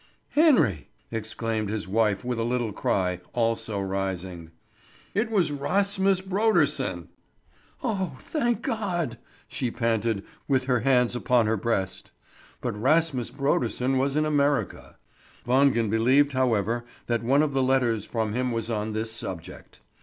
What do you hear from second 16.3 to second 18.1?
however, that one of the letters